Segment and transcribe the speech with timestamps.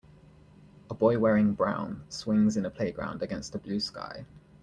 [0.89, 4.25] A boy wearing brown swings in a playground against a blue sky.